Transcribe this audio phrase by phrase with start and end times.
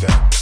[0.00, 0.37] that.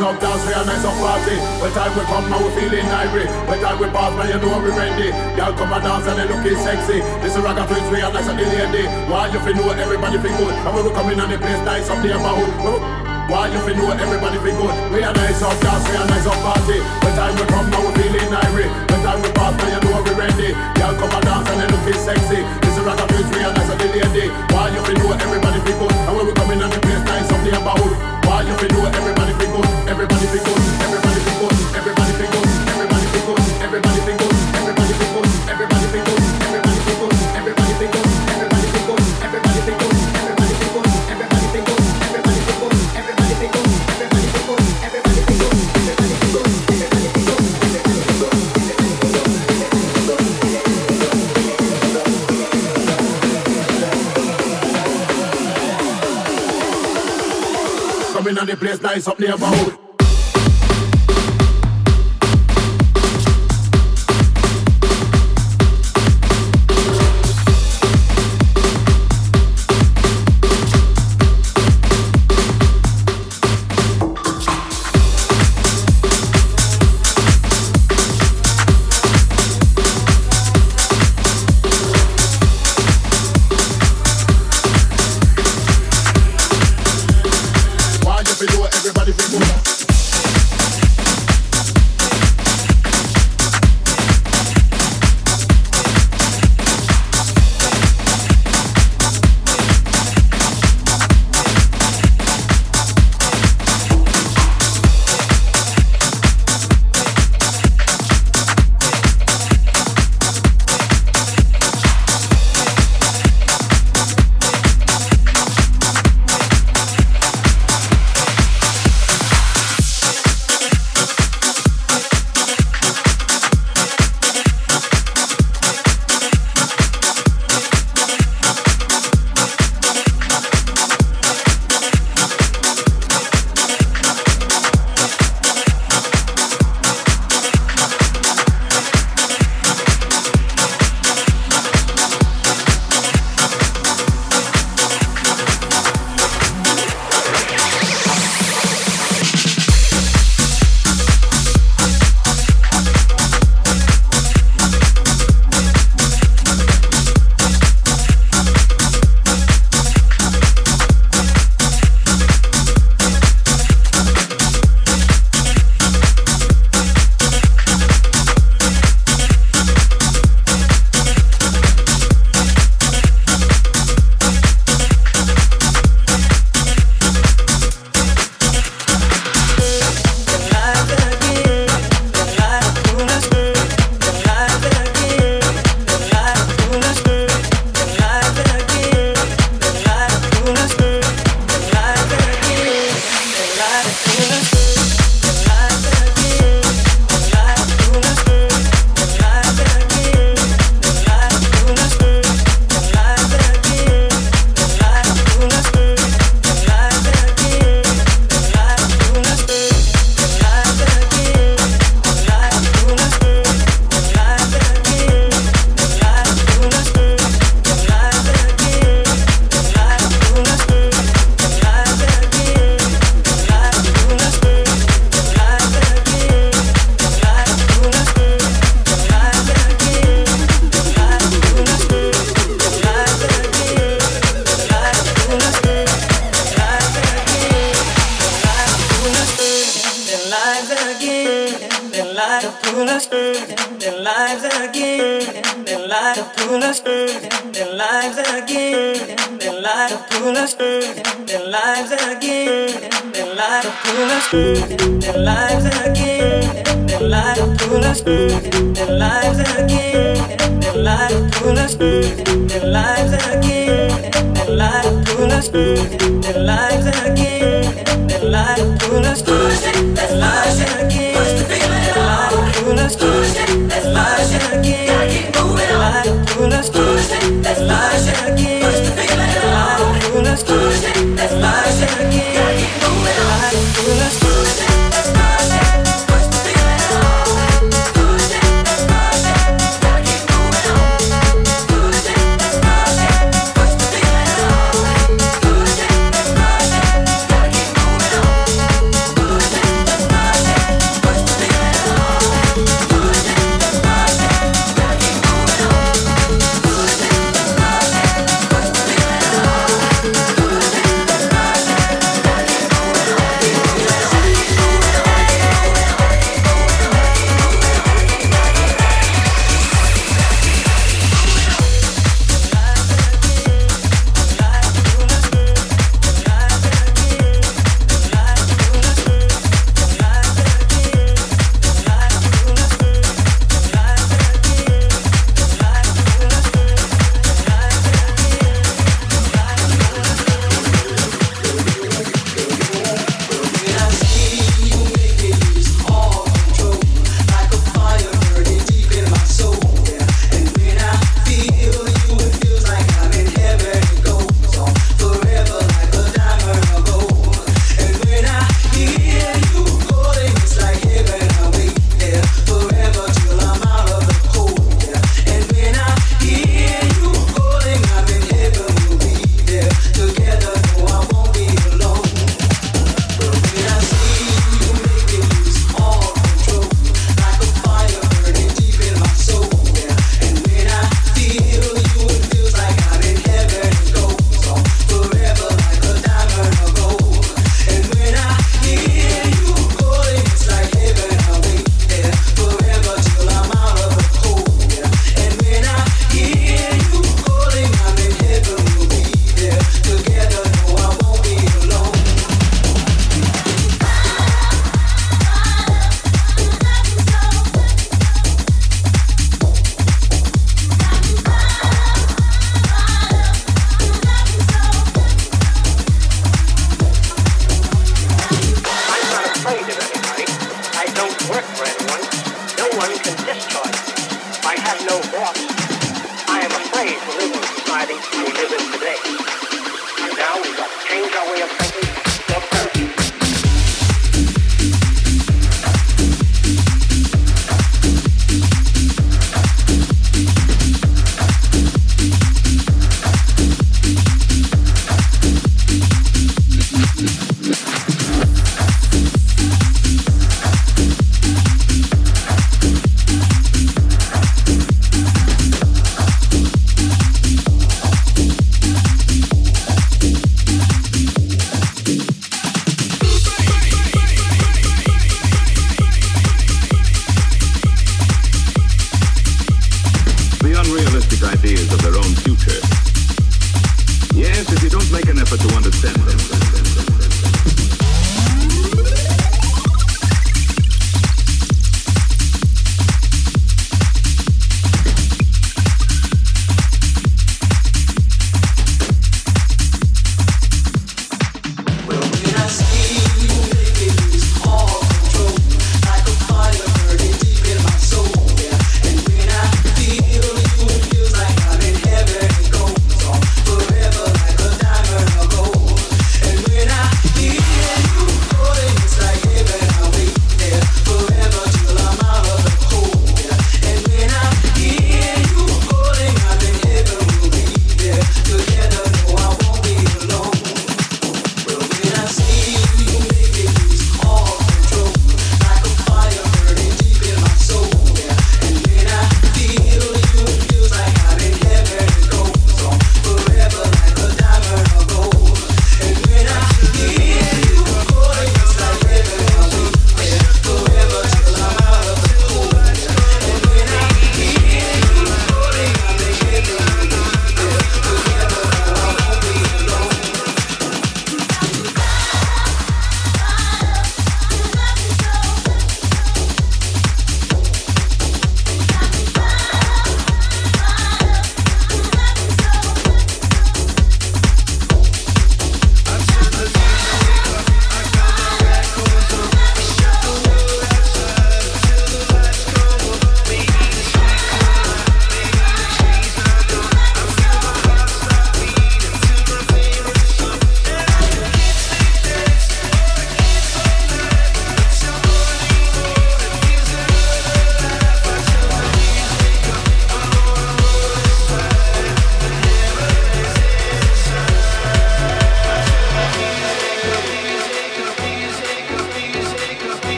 [0.00, 1.36] nights of dance, real nights of party.
[1.60, 3.26] When time will come, now we feeling angry.
[3.48, 5.08] When time will pass, man, you know we ready.
[5.36, 7.00] Y'all come and dance and they looking sexy.
[7.20, 8.86] This is rock and twins, real nice and the lady.
[9.10, 10.54] Why you feel know everybody feel good?
[10.54, 12.97] And when we come in and the place nice up the neighborhood.
[13.28, 14.72] Why you feel know everybody be good?
[14.88, 16.80] We are nice up dance, we are nice up party.
[17.04, 18.72] When time will come, now we feeling irate.
[18.88, 20.56] When time will pass, now you know we ready.
[20.80, 22.40] Y'all come and dance and they looking sexy.
[22.64, 24.32] This is rock and beats, we are nice up the lady.
[24.48, 25.92] Why you feel know everybody be good?
[26.08, 27.92] And when we come in and the place, nice up the about.
[28.24, 29.68] Why you feel know everybody be good?
[29.92, 34.27] Everybody be good, everybody be good, everybody be good, everybody be good, everybody feel good.
[58.82, 59.77] nice up near about.